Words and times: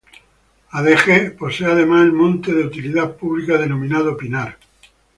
Adeje 0.71 1.29
posee 1.31 1.67
además 1.67 2.05
el 2.05 2.11
monte 2.13 2.51
de 2.53 2.63
utilidad 2.65 3.15
pública 3.17 3.59
denominado 3.59 4.17
Pinar. 4.17 4.57